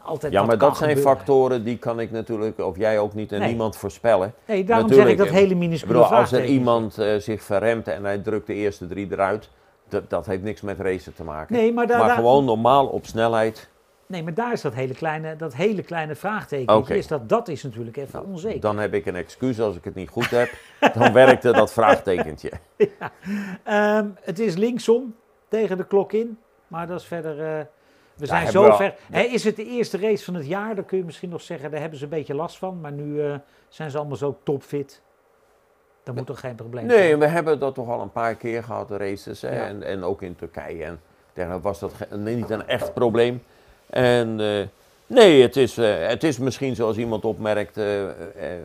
[0.02, 1.16] altijd Ja, maar dat zijn gebeuren.
[1.18, 3.48] factoren die kan ik natuurlijk, of jij ook niet en Nee.
[3.48, 4.34] niemand voorspellen.
[4.46, 7.88] Nee, daarom Natuurlijk, zeg ik dat hele minuscule bedoel, als er iemand eh, zich verremt
[7.88, 9.50] en hij drukt de eerste drie eruit,
[9.90, 11.56] dat, dat heeft niks met racen te maken.
[11.56, 13.70] Nee, maar, daar, maar daar- gewoon normaal op snelheid,
[14.06, 16.76] nee, maar daar is dat hele kleine, dat hele kleine vraagteken.
[16.76, 16.94] Oké.
[16.94, 18.60] Is dat, dat is natuurlijk even onzeker.
[18.62, 20.50] dan heb ik een excuus als ik het niet goed heb.
[20.94, 22.52] dan werkte dat vraagtekentje.
[23.64, 25.16] Ehm, het is linksom
[25.48, 27.58] tegen de klok in, maar dat is verder.
[27.60, 27.66] eh,
[28.18, 28.96] we zijn zover.
[29.12, 30.76] Hè, is het de eerste race van het jaar?
[30.76, 32.82] Dan kun je misschien nog zeggen, daar hebben ze een beetje last van.
[32.82, 33.36] Maar nu eh,
[33.70, 35.02] zijn ze allemaal zo topfit.
[36.04, 37.20] Dat moet toch geen probleem Nee, zijn?
[37.20, 39.40] we hebben dat toch al een paar keer gehad, de races.
[39.42, 39.50] Ja.
[39.50, 40.84] En, en ook in Turkije.
[40.84, 41.00] En
[41.34, 43.44] dergelijke was dat niet een echt probleem.
[43.90, 44.66] En eh,
[45.08, 47.76] nee, het is, eh, het is misschien zoals iemand opmerkt,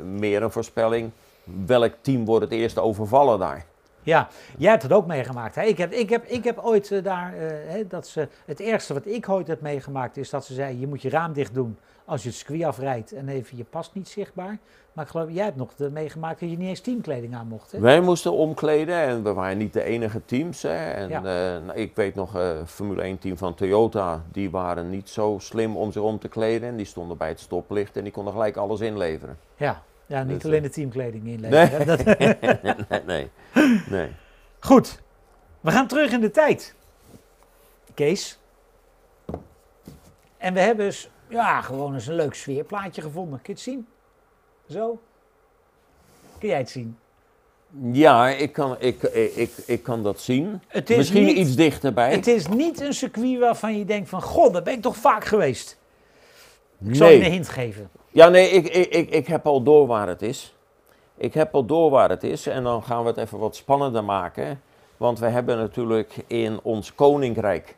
[0.05, 1.11] meer een voorspelling.
[1.67, 3.65] Welk team wordt het eerst overvallen daar?
[4.03, 5.55] Ja, jij hebt het ook meegemaakt.
[5.55, 5.63] Hè?
[5.63, 8.95] Ik, heb, ik, heb, ik heb ooit eh, daar, eh, hè, dat ze, het ergste
[8.95, 11.77] wat ik ooit heb meegemaakt is dat ze zeiden, je moet je raam dicht doen
[12.05, 14.59] als je het circuit afrijdt en even je pas niet zichtbaar.
[14.93, 17.73] Maar ik geloof, jij hebt nog meegemaakt dat je niet eens teamkleding aan mocht.
[17.73, 17.79] Hè?
[17.79, 20.63] Wij moesten omkleden en we waren niet de enige teams.
[20.63, 20.91] Hè.
[20.91, 21.17] En, Ja.
[21.17, 25.37] eh, nou, ik weet nog, eh Formule 1 team van Toyota, die waren niet zo
[25.41, 26.69] slim om zich om te kleden.
[26.69, 29.39] En die stonden bij het stoplicht en die konden gelijk alles inleveren.
[29.57, 31.87] Ja, ja niet Dus, alleen eh, de teamkleding inleveren.
[31.87, 32.37] Dat- nee,
[33.07, 33.31] nee,
[33.91, 34.09] nee.
[34.61, 35.01] Goed,
[35.61, 36.75] we gaan terug in de tijd.
[37.95, 38.39] Kees.
[40.39, 43.39] En we hebben dus, ja, gewoon eens een leuk sfeerplaatje gevonden.
[43.43, 43.87] Kun je het zien?
[44.69, 45.01] Zo.
[46.39, 46.97] Kun jij het zien?
[47.93, 50.63] Ja, ik kan, ik, ik, ik, ik kan dat zien.
[50.69, 52.11] Het is Misschien niet- iets dichterbij.
[52.13, 55.25] Het is niet een circuit waarvan je denkt van, god, daar ben ik toch vaak
[55.25, 55.79] geweest.
[56.85, 57.31] Ik zal je een nee.
[57.31, 57.91] hint geven.
[58.13, 60.55] Ja, nee, ik, ik, ik, ik heb al door waar het is.
[61.17, 64.05] Ik heb al door waar het is en dan gaan we het even wat spannender
[64.05, 64.63] maken.
[64.97, 67.77] Want we hebben natuurlijk in ons koninkrijk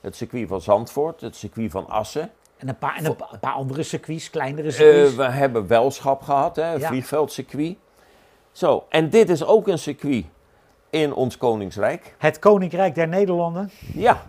[0.00, 2.30] het circuit van Zandvoort, het circuit van Assen.
[2.56, 5.14] En een paar, en een, pa- een paar andere circuits, kleinere Eh, circuits.
[5.14, 6.88] we hebben Welschap gehad, hè, Ja.
[6.88, 7.76] vliegveldcircuit.
[8.52, 10.24] Zo, en dit is ook een circuit
[10.90, 12.14] in ons koningsrijk.
[12.18, 13.70] het Koninkrijk der Nederlanden.
[13.94, 14.22] Ja.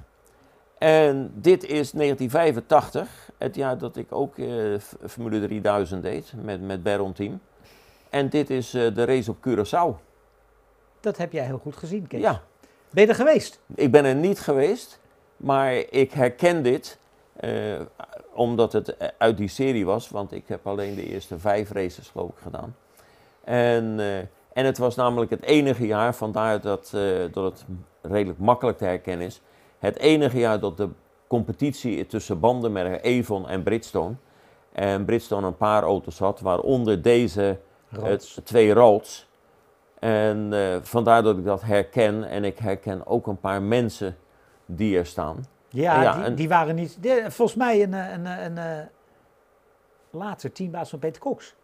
[0.78, 4.48] En dit is 1985, het jaar dat ik ook eh,
[5.08, 7.40] Formule 3000 deed met, met Baron Team.
[8.10, 10.02] En dit is eh, de race op Curaçao.
[11.00, 12.22] Dat heb jij heel goed gezien, Kees.
[12.22, 12.42] Ja,
[12.90, 13.60] Ben je er geweest?
[13.76, 15.00] ik ben er niet geweest,
[15.38, 17.00] maar ik herken dit
[17.36, 17.82] eh,
[18.34, 22.30] omdat het uit die serie was, want ik heb alleen de eerste vijf races geloof
[22.30, 22.76] ik gedaan.
[23.44, 24.00] En,
[24.54, 26.90] en het was namelijk het enige jaar, vandaar dat,
[27.32, 27.66] dat het
[28.02, 29.42] redelijk makkelijk te herkennen is,
[29.80, 30.90] het enige jaar dat de
[31.28, 34.16] competitie tussen bandenmerken Avon en Bridgestone,
[34.72, 37.60] en Bridgestone een paar auto's had, waaronder deze
[38.02, 39.28] het, twee roads.
[40.00, 42.24] En eh, vandaar dat ik dat herken.
[42.24, 44.18] En ik herken ook een paar mensen
[44.66, 45.46] die er staan.
[45.70, 46.98] Ja, Ja, die, en- die waren niet.
[47.28, 48.88] volgens mij een, eh, een, een, een,
[50.10, 51.56] later teambaas van Peter Cox.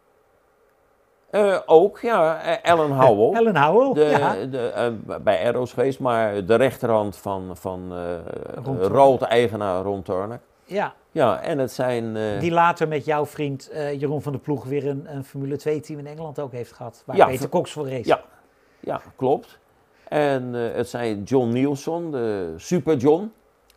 [1.31, 3.37] Eh, ook, ja, eh, Ellen Howell.
[3.39, 3.93] Ellen Howell.
[3.93, 4.45] De, ja.
[4.45, 8.83] de, eh, bij Arrows geweest, maar de rechterhand van, van eh Turner.
[8.87, 10.39] rood-eigenaar Ron Turner.
[10.65, 12.15] ja, Ja, en het zijn...
[12.17, 15.57] eh, die later met jouw vriend eh, Jeroen van der Ploeg weer een, een Formule
[15.57, 17.03] 2 team in Engeland ook heeft gehad.
[17.05, 18.07] Waar Ja, Peter Cox voor race.
[18.07, 18.21] Ja.
[18.79, 19.59] Ja, klopt.
[20.07, 23.31] En eh, het zijn John Nielsen, de Super John.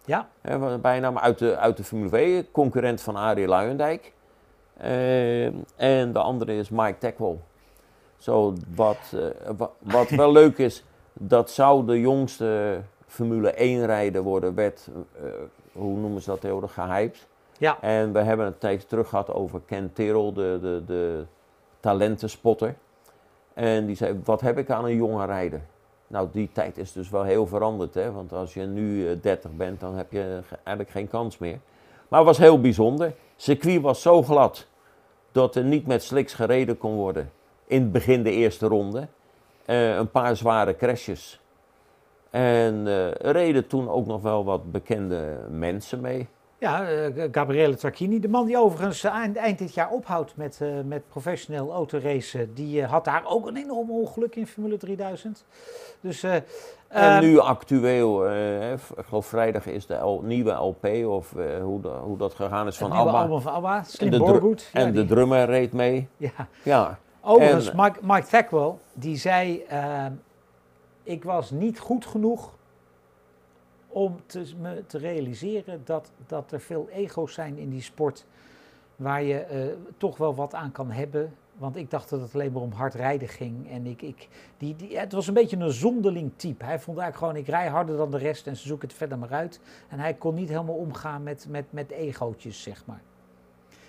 [0.05, 0.29] Ja.
[0.41, 4.13] Hè, bijnaam uit de, uit de Formule V, concurrent van Arie Luijendijk.
[4.77, 5.45] Eh,
[5.77, 7.37] en de andere is Mike Teckwell.
[8.17, 14.23] Zo, wat, eh, wa- wat wel leuk is, dat zou de jongste Formule 1 rijder
[14.23, 14.89] worden, werd,
[15.23, 15.29] eh,
[15.73, 17.27] hoe noemen ze dat tegenwoordig, gehyped.
[17.59, 17.81] Ja.
[17.81, 21.25] En we hebben het een tijdje terug gehad over Ken Terrell, de, de, de
[21.81, 22.75] talentenspotter.
[23.55, 25.61] En die zei, wat heb ik aan een jonge rijder?
[26.07, 28.13] Nou, die tijd is dus wel heel veranderd, hè?
[28.13, 31.59] want als je nu eh, 30 bent, dan heb je ge- eigenlijk geen kans meer.
[32.09, 33.15] Maar het was heel bijzonder.
[33.37, 34.67] Circuit was zo glad
[35.33, 37.33] dat er niet met slicks gereden kon worden.
[37.67, 39.09] In het begin de eerste ronde.
[39.65, 41.41] Eh, een paar zware crashes.
[42.31, 46.29] En er reden toen ook nog wel wat bekende mensen mee.
[46.59, 50.69] Ja, eh, Gabriele Tarquini, de man die overigens eind, eind dit jaar ophoudt met, eh,
[50.85, 55.45] met professioneel autoracen, die eh, had daar ook een enorm ongeluk in Formule 3000.
[56.01, 56.43] Dus, eh, En
[56.89, 61.87] ehm, nu actueel, eh, ik geloof vrijdag is de L- nieuwe LP of eh, hoe,
[61.89, 63.11] hoe dat gegaan is van ABBA.
[63.21, 64.71] album van ABBA, Slim de Borgood.
[64.73, 66.09] Ja, en de drummer reed mee.
[66.17, 66.31] ja.
[66.63, 70.13] Ja, Overigens, En- Mike, Mike Thakwell, die zei, ehm,
[71.03, 72.51] ik was niet goed genoeg
[73.95, 78.27] om te, me te realiseren dat, dat er veel ego's zijn in die sport
[78.97, 81.35] waar je eh, toch wel wat aan kan hebben.
[81.57, 83.71] Want ik dacht dat het alleen maar om hard rijden ging.
[83.71, 86.65] En ik, ik, die, die, het was een beetje een zonderling type.
[86.65, 89.19] Hij vond eigenlijk gewoon, ik rij harder dan de rest en ze zoeken het verder
[89.19, 89.61] maar uit.
[89.89, 93.03] En hij kon niet helemaal omgaan met, met, met egootjes, zeg maar.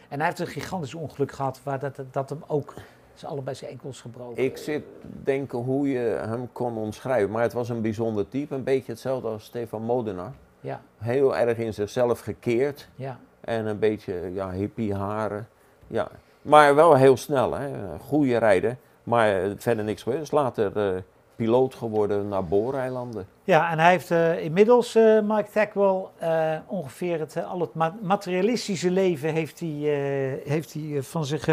[0.10, 2.74] En hij heeft een gigantisch ongeluk gehad waar dat, dat hem ook
[3.20, 4.44] ze allebei zijn enkels gebroken.
[4.44, 4.84] Ik zit
[5.24, 7.32] denken hoe je hem kon omschrijven.
[7.32, 8.56] Maar het was een bijzonder type.
[8.56, 10.34] Een beetje hetzelfde als Stefan Modena.
[10.62, 12.88] Ja, Heel erg in zichzelf gekeerd.
[12.96, 13.20] ja.
[13.42, 15.48] En een beetje ja, hippie haren.
[15.88, 16.08] Ja.
[16.42, 17.54] Maar wel heel snel.
[17.54, 17.70] Hè.
[18.00, 18.78] Goede rijder.
[19.04, 20.22] Maar eh, verder niks gebeurd.
[20.22, 21.02] Is later eh,
[21.36, 23.28] piloot geworden naar Booreilanden.
[23.44, 27.96] Ja, en hij heeft eh, inmiddels, eh, Mike Tackwell, eh, ongeveer het, al het ma-
[28.02, 31.48] materialistische leven heeft hij, eh, heeft hij van zich,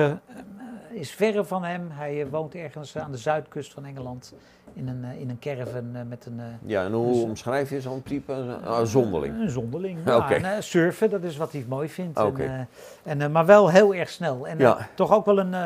[0.92, 1.88] is verre van hem.
[1.90, 4.34] Hij eh, woont ergens aan de zuidkust van Engeland
[4.72, 6.40] in een, eh, in een caravan eh, met een...
[6.40, 8.32] eh, Ja, en hoe Dus- omschrijf je zo'n type?
[8.64, 9.38] Ah, zonderling.
[9.40, 9.98] Een zonderling.
[10.04, 10.34] Ja, Oké.
[10.34, 12.18] en, eh, surfen, dat is wat hij mooi vindt.
[12.18, 12.60] En, eh,
[13.12, 14.46] en, eh, maar wel heel erg snel.
[14.48, 14.88] En eh, Ja.
[14.94, 15.54] toch ook wel een...
[15.54, 15.64] eh,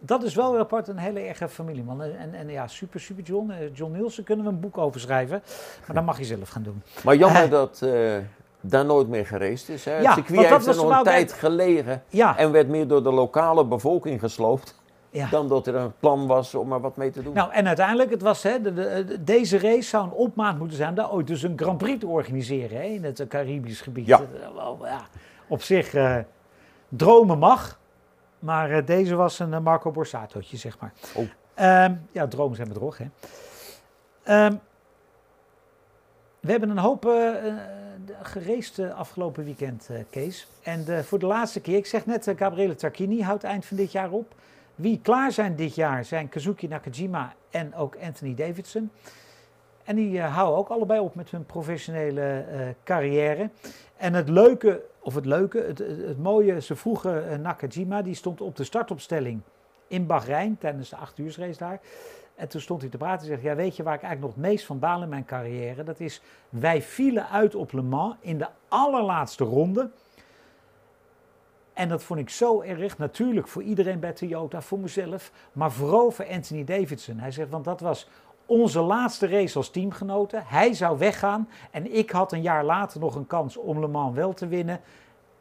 [0.00, 2.02] dat is wel weer apart, een hele erge familieman.
[2.02, 3.50] En, en, en ja, super, super John.
[3.50, 5.42] Eh, John Nielsen kunnen we een boek over schrijven.
[5.86, 6.82] Maar dat mag je zelf gaan doen.
[7.04, 7.50] Maar jammer Eh.
[7.50, 7.90] dat eh,
[8.60, 9.84] daar nooit meer gereisd is.
[9.84, 9.92] Hè.
[9.92, 12.02] Het circuit heeft er nog een tijd net- gelegen.
[12.08, 14.74] Ja, En werd meer door de lokale bevolking gesloopt.
[15.10, 15.28] ja.
[15.30, 17.32] Dan dat er een plan was om er wat mee te doen.
[17.34, 20.76] Nou, en uiteindelijk, het was, hè, de, de- de- deze race zou een opmaat moeten
[20.76, 24.06] zijn daar ooit dus een Grand Prix te organiseren hè, in het Caribisch gebied.
[24.06, 24.20] Ja.
[24.82, 24.96] Eh,
[25.48, 26.16] op zich, eh,
[26.88, 27.78] dromen mag,
[28.38, 30.92] maar eh, deze was een Marco Borsatootje, zeg maar.
[31.14, 31.24] Oh.
[31.54, 33.04] Ehm, ja, dromen zijn bedrog, hè.
[34.22, 34.54] Ehm,
[36.40, 37.04] we hebben een hoop
[38.22, 40.48] geraced afgelopen weekend, eh, Kees.
[40.62, 43.76] En eh, voor de laatste keer, ik zeg net, eh, Gabriele Tarquini houdt eind van
[43.76, 44.34] dit jaar op.
[44.74, 48.90] Wie klaar zijn dit jaar zijn Kazuki Nakajima en ook Anthony Davidson.
[49.84, 52.44] En die houden ook allebei op met hun professionele
[52.84, 53.50] carrière.
[53.96, 58.56] En het leuke, of het leuke, het, het, mooie, ze vroegen Nakajima, die stond op
[58.56, 59.40] de startopstelling
[59.86, 61.80] in Bahrein tijdens de 8 uur race daar.
[62.38, 64.42] En toen stond hij te praten en zegt, ja weet je waar ik eigenlijk nog
[64.42, 65.84] het meest van baal in mijn carrière?
[65.84, 69.90] Dat is, wij vielen uit op Le Mans in de allerlaatste ronde.
[71.72, 76.10] En dat vond ik zo erg, natuurlijk voor iedereen bij Toyota, voor mezelf, maar vooral
[76.10, 77.18] voor Anthony Davidson.
[77.18, 78.08] Hij zegt, want dat was
[78.46, 80.44] onze laatste race als teamgenoten.
[80.46, 84.14] Hij zou weggaan en ik had een jaar later nog een kans om Le Mans
[84.14, 84.80] wel te winnen.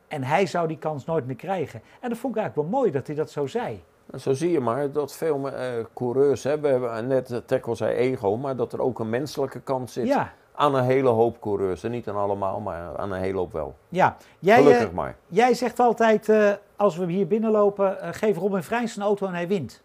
[0.07, 1.81] En hij zou die kans nooit meer krijgen.
[1.99, 3.83] En dat vond ik eigenlijk wel mooi dat hij dat zo zei.
[4.19, 8.37] Zo zie je maar dat veel eh, coureurs hebben, hebben net uh, Tackle zei ego,
[8.37, 11.83] maar dat er ook een menselijke kant zit Ja, aan een hele hoop coureurs.
[11.83, 13.75] En niet aan allemaal, maar aan een hele hoop wel.
[13.89, 14.17] ja.
[14.39, 15.15] Jij, Gelukkig eh, maar.
[15.27, 19.33] jij zegt altijd, eh, als we hier binnenlopen, eh, geef Robin Vrijns een auto en
[19.33, 19.81] hij wint.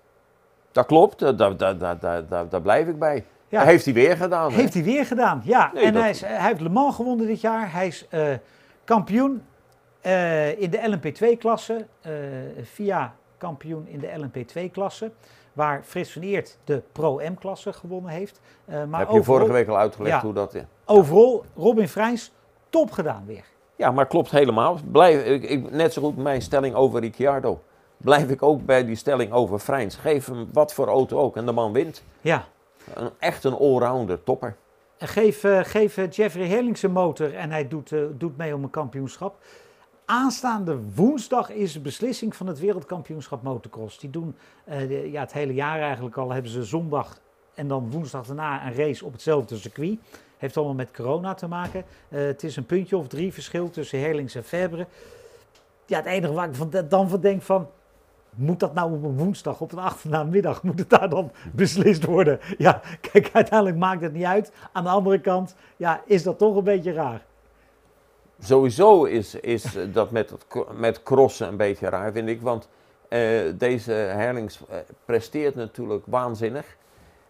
[0.73, 3.25] Dat klopt, eh, daar, daar, daar, daar, blijf ik bij.
[3.49, 3.59] Ja.
[3.59, 4.51] Dat heeft hij weer gedaan.
[4.51, 4.57] hè?
[4.57, 5.71] Heeft hij weer gedaan, ja.
[5.75, 7.73] Nee, en dat- hij, is, hij heeft Le Mans gewonnen dit jaar.
[7.73, 8.29] Hij is eh,
[8.85, 9.43] kampioen
[10.01, 11.87] eh, in de LMP2-klasse.
[12.03, 12.13] eh
[12.63, 13.15] via
[13.47, 15.11] kampioen in de LMP2-klasse.
[15.53, 18.41] Waar Frits van Eert de Pro-M-klasse gewonnen heeft.
[18.65, 20.23] Eh, maar heb je overal, vorige week al uitgelegd Ja.
[20.23, 20.63] hoe dat is.
[20.85, 22.33] overal Robin Vrijns
[22.69, 23.45] top gedaan weer.
[23.77, 24.79] Ja, maar klopt helemaal.
[24.93, 27.61] Blijf, ik, ik, net zo goed mijn stelling over Ricciardo.
[27.97, 29.97] Blijf ik ook bij die stelling over Freins.
[29.97, 32.05] Geef hem wat voor auto ook en de man wint.
[32.21, 32.45] Ja.
[32.95, 34.57] Een, echt een allrounder, topper.
[34.99, 38.71] Geef, eh, geef eh, Jeffrey Herlings zijn motor en hij doet, doet mee om een
[38.71, 39.37] kampioenschap.
[40.13, 43.99] Aanstaande woensdag is de beslissing van het wereldkampioenschap motocross.
[43.99, 46.31] Die doen eh, ja, het hele jaar eigenlijk al.
[46.33, 47.21] Hebben ze zondag
[47.55, 49.99] en dan woensdag daarna een race op hetzelfde circuit.
[50.37, 51.85] Heeft allemaal met corona te maken.
[52.09, 54.87] Eh, het is een puntje of drie verschil tussen Herlings en Fabre.
[55.87, 57.69] Ja, het enige waar ik van, dan van denk van...
[58.31, 62.39] Moet dat nou op een woensdag, op een achtermiddag, moet het daar dan beslist worden?
[62.59, 62.81] Ja,
[63.13, 64.53] kijk, uiteindelijk maakt het niet uit.
[64.73, 67.25] Aan de andere kant, ja, is dat toch een beetje raar.
[68.45, 72.41] Sowieso is, is dat met, het, met crossen een beetje raar, vind ik.
[72.41, 72.69] Want
[73.09, 73.21] eh,
[73.55, 76.77] deze Herlings eh, presteert natuurlijk waanzinnig.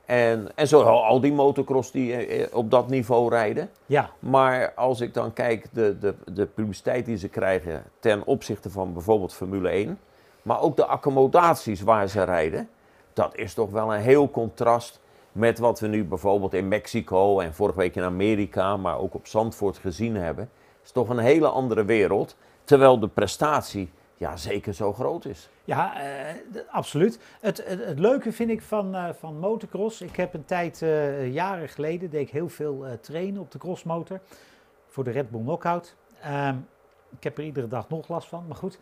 [0.04, 3.70] En, en zo al die motocross die eh, op dat niveau rijden.
[3.86, 8.70] Ja, Maar als ik dan kijk de, de, de publiciteit die ze krijgen ten opzichte
[8.70, 9.98] van bijvoorbeeld Formule 1,
[10.42, 12.68] maar ook de accommodaties waar ze rijden,
[13.12, 15.00] dat is toch wel een heel contrast
[15.32, 19.26] met wat we nu bijvoorbeeld in Mexico en vorige week in Amerika, maar ook op
[19.26, 20.50] Zandvoort gezien hebben.
[20.84, 23.90] Is toch een hele andere wereld, terwijl de prestatie
[24.22, 25.48] ja, zeker zo groot is.
[25.64, 26.34] ja eh,
[26.70, 27.18] absoluut.
[27.40, 30.00] Het, het, leuke vind ik van, eh, van motocross.
[30.00, 34.20] Ik heb een tijd, eh, jaren geleden, deed ik heel veel trainen op de crossmotor.
[34.88, 35.96] Voor de Red Bull Knockout.
[36.20, 36.56] Ehm,
[37.16, 38.78] ik heb er iedere dag nog last van, maar goed.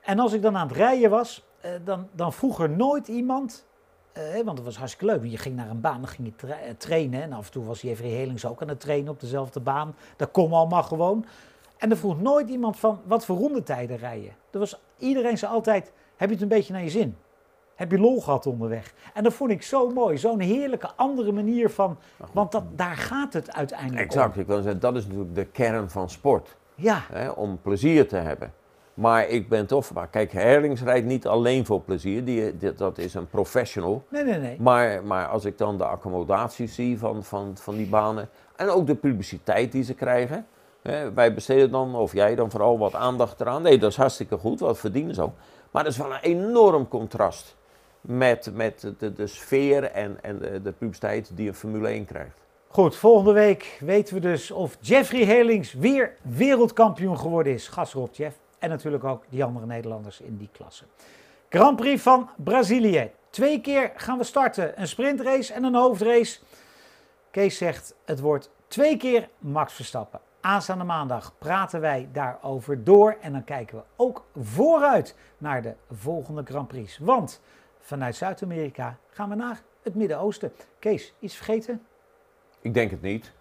[0.00, 1.44] En als ik dan aan het rijden was,
[1.84, 3.66] dan, dan vroeg er nooit iemand...
[4.12, 5.30] eh, want het was hartstikke leuk.
[5.30, 7.22] Je ging naar een baan, dan ging je tra- eh, trainen.
[7.22, 9.94] En af en toe was Jeffrey Helings ook aan het trainen op dezelfde baan.
[10.16, 11.24] Dat kon allemaal gewoon.
[11.76, 14.30] En er vroeg nooit iemand van, wat voor rondetijden rijden?
[14.50, 17.16] Er was, iedereen zei altijd, heb je het een beetje naar je zin?
[17.74, 18.94] Heb je lol gehad onderweg?
[19.14, 20.18] En dat vond ik zo mooi.
[20.18, 21.98] Zo'n heerlijke andere manier van...
[22.32, 24.40] Want dat, daar gaat het uiteindelijk Exact, om.
[24.40, 26.56] ik wil zeggen, dat is natuurlijk de kern van sport.
[26.74, 28.52] Ja, Hè, om plezier te hebben.
[28.98, 32.24] Maar ik ben toch maar Kijk, Herlings rijdt niet alleen voor plezier.
[32.24, 34.04] Die, die- dat is een professional.
[34.08, 34.56] Nee, nee, nee.
[34.60, 38.28] Maar, maar als ik dan de accommodaties zie van, van, van die banen.
[38.56, 40.46] En ook de publiciteit die ze krijgen.
[40.82, 43.62] Hè, wij besteden dan, of jij dan vooral wat aandacht eraan.
[43.62, 44.60] Nee, dat is hartstikke goed.
[44.60, 45.34] Wat verdienen ze ook.
[45.70, 47.56] Maar dat is wel een enorm contrast.
[48.00, 52.38] Met, met de, de sfeer en, en de, de publiciteit die een Formule 1 krijgt.
[52.68, 57.68] Goed, volgende week weten we dus of Jeffrey Herlings weer wereldkampioen geworden is.
[57.68, 58.36] Gas erop, Jeff.
[58.58, 60.84] En natuurlijk ook die andere Nederlanders in die klasse.
[61.48, 63.10] Grand Prix van Brazilië.
[63.30, 64.80] Twee keer gaan we starten.
[64.80, 66.40] Een sprintrace en een hoofdrace.
[67.30, 70.20] Kees zegt het wordt twee keer Max Verstappen.
[70.40, 73.16] Aanstaande maandag praten wij daarover door.
[73.20, 76.98] En dan kijken we ook vooruit naar de volgende Grand Prix.
[76.98, 77.40] Want
[77.78, 80.52] vanuit Zuid-Amerika gaan we naar het Midden-Oosten.
[80.78, 81.86] Kees, iets vergeten?
[82.60, 83.32] Ik denk het niet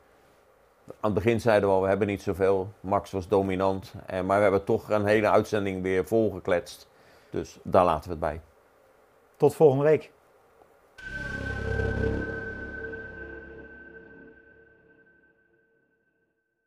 [0.87, 2.73] aan het begin zeiden we al, we hebben niet zoveel.
[2.79, 6.87] Max was dominant, en, maar we hebben toch een hele uitzending weer volgekletst.
[7.29, 8.41] Dus daar laten we het bij.
[9.35, 10.11] Tot volgende week.